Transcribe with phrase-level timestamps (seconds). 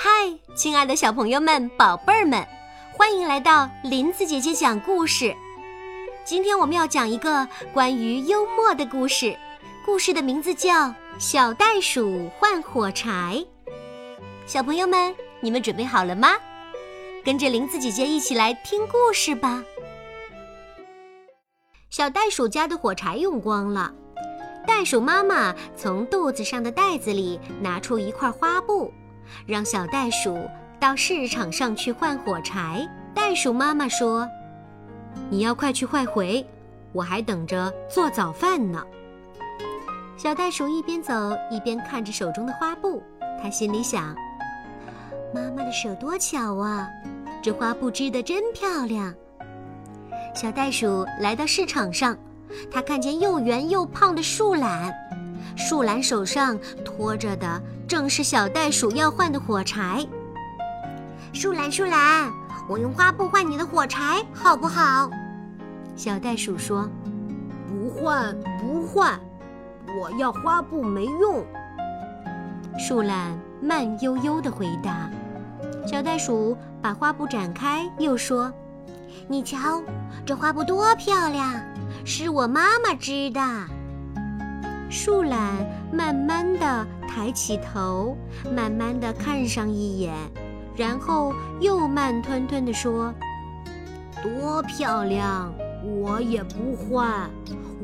[0.00, 2.46] 嗨，亲爱的小朋友们、宝贝儿们，
[2.92, 5.34] 欢迎来到林子姐姐讲故事。
[6.24, 9.36] 今天我们要讲一个关于幽默的故事，
[9.84, 10.86] 故事的名字叫
[11.18, 13.08] 《小袋鼠换火柴》。
[14.46, 16.28] 小朋友们，你们准备好了吗？
[17.24, 19.64] 跟着林子姐姐一起来听故事吧。
[21.90, 23.92] 小袋鼠家的火柴用光了，
[24.64, 28.92] 袋鼠妈妈从肚子上的袋子里拿出一块花布，
[29.46, 30.38] 让小袋鼠
[30.80, 32.88] 到市场上去换火柴。
[33.14, 34.26] 袋鼠妈妈说
[35.28, 36.46] ：“你要快去快回，
[36.92, 38.82] 我还等着做早饭呢。”
[40.16, 41.12] 小袋鼠一边走
[41.50, 43.02] 一边看着手中的花布，
[43.42, 44.14] 他心里想
[45.34, 46.88] ：“妈妈的手多巧啊，
[47.42, 49.14] 这花布织得真漂亮。”
[50.34, 52.16] 小袋鼠来到市场上，
[52.70, 54.94] 它看见又圆又胖的树懒，
[55.56, 60.06] 树懒手上托着的正是小袋鼠要换的火柴。
[61.32, 62.30] 树懒，树懒，
[62.68, 65.10] 我用花布换你的火柴，好不好？
[65.96, 66.86] 小袋鼠说
[67.66, 69.18] ：“不换，不换，
[69.98, 71.42] 我要花布没用。”
[72.78, 75.10] 树懒慢悠悠地回答。
[75.86, 78.52] 小袋鼠把花布展开，又说。
[79.26, 79.82] 你瞧，
[80.26, 81.54] 这花布多漂亮，
[82.04, 83.40] 是我妈妈织的。
[84.90, 88.16] 树懒慢慢地抬起头，
[88.54, 90.14] 慢慢地看上一眼，
[90.76, 93.12] 然后又慢吞吞地说
[94.22, 95.52] ：“多漂亮，
[95.84, 97.30] 我也不换，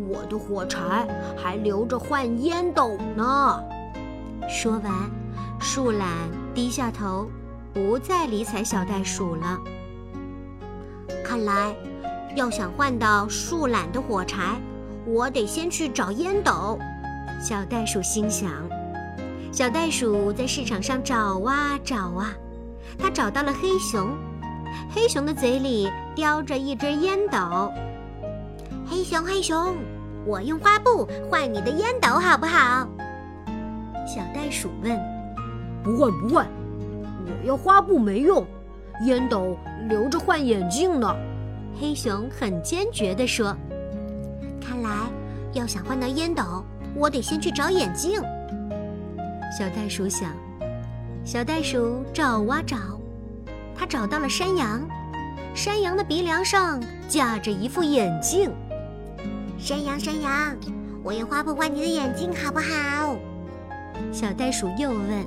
[0.08, 3.62] 我的火柴还留着换烟斗呢。”
[4.48, 4.92] 说完，
[5.60, 6.08] 树懒
[6.54, 7.28] 低下头，
[7.74, 9.60] 不再理睬小袋鼠了。
[11.22, 11.74] 看来，
[12.34, 14.58] 要想换到树懒的火柴，
[15.06, 16.78] 我得先去找烟斗。
[17.40, 18.50] 小袋鼠心想。
[19.52, 22.32] 小袋鼠在市场上找啊找啊，
[22.98, 24.10] 它找到了黑熊。
[24.92, 27.72] 黑熊的嘴里叼着一支烟斗。
[28.86, 29.76] 黑熊，黑熊，
[30.26, 32.88] 我用花布换你的烟斗好不好？
[34.06, 34.98] 小袋鼠问。
[35.84, 36.48] 不换不换，
[37.26, 38.44] 我要花布没用。
[39.06, 39.56] 烟斗
[39.88, 41.14] 留着换眼镜呢，
[41.78, 43.54] 黑熊很坚决地说
[44.60, 44.90] ：“看来
[45.52, 46.64] 要想换到烟斗，
[46.96, 48.20] 我得先去找眼镜。”
[49.56, 50.32] 小袋鼠想。
[51.24, 52.76] 小袋鼠找啊找，
[53.74, 54.86] 它找到了山羊。
[55.54, 58.50] 山羊的鼻梁上架着一副眼镜。
[59.58, 60.56] 山羊，山羊，
[61.02, 63.16] 我用花布换你的眼镜好不好？
[64.12, 65.24] 小袋鼠又问。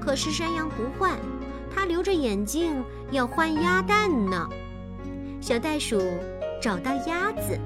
[0.00, 1.18] 可是山羊不换。
[1.76, 4.48] 它留着眼镜要换鸭蛋呢。
[5.40, 6.00] 小袋鼠
[6.62, 7.58] 找到鸭子，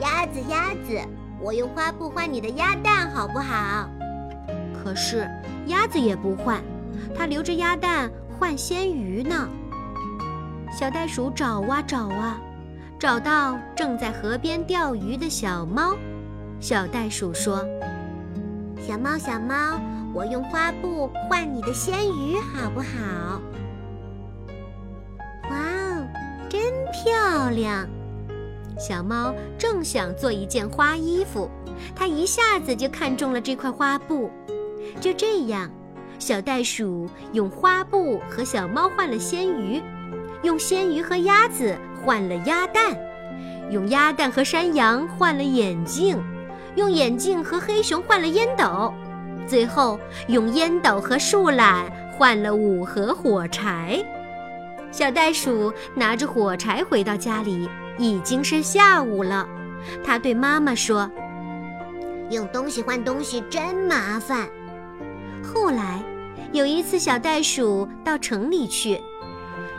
[0.00, 1.00] 鸭子鸭子，
[1.44, 3.86] 我用花布换你的鸭蛋好不好？
[4.72, 5.28] 可是
[5.66, 6.62] 鸭子也不换，
[7.14, 9.46] 它留着鸭蛋换鲜鱼呢。
[10.72, 12.40] 小袋鼠找啊找啊，
[12.98, 15.94] 找到正在河边钓鱼的小猫。
[16.60, 17.62] 小袋鼠说
[18.80, 19.78] ：“小猫小猫。”
[20.14, 23.40] 我用花布换你的鲜鱼，好不好？
[25.50, 26.06] 哇哦，
[26.48, 26.62] 真
[26.92, 27.86] 漂亮！
[28.78, 31.50] 小猫正想做一件花衣服，
[31.94, 34.30] 它一下子就看中了这块花布。
[35.00, 35.70] 就这样，
[36.18, 39.80] 小袋鼠用花布和小猫换了鲜鱼，
[40.42, 42.96] 用鲜鱼和鸭子换了鸭蛋，
[43.70, 46.22] 用鸭蛋和山羊换了眼镜，
[46.76, 48.92] 用眼镜和黑熊换了烟斗。
[49.46, 49.98] 最后
[50.28, 51.84] 用烟斗和树懒
[52.16, 54.02] 换了五盒火柴。
[54.94, 57.68] 小袋鼠拿着火柴回到家里，
[57.98, 59.44] 已经是下午了。
[60.04, 61.10] 他对妈妈说
[62.30, 64.48] ：“用东西换东西真麻烦。”
[65.42, 66.00] 后来
[66.52, 69.02] 有一次，小袋鼠到城里去，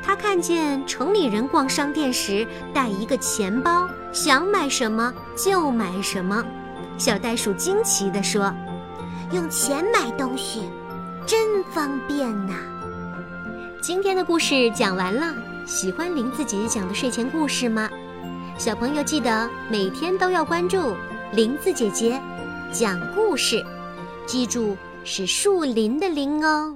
[0.03, 6.43] 他看见城里人逛商店时带一个钱包，想买什么就买什么。
[6.97, 8.53] 小袋鼠惊奇地说。
[9.31, 10.69] 用钱买东西，
[11.25, 12.53] 真方便呐！
[13.87, 15.31] 今天的故事讲完了，
[15.67, 17.87] 喜欢林子姐姐讲的睡前故事吗？
[18.57, 20.95] 小朋友记得每天都要关注
[21.33, 22.19] 林子姐姐
[22.73, 23.63] 讲故事，
[24.25, 26.75] 记住是树林的林哦。